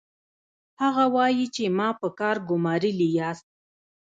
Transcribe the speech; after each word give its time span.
هغه 0.81 1.05
وايي 1.15 1.45
چې 1.55 1.63
ما 1.77 1.89
په 1.99 2.07
کار 2.19 2.35
ګومارلي 2.49 3.07
یاست 3.17 3.47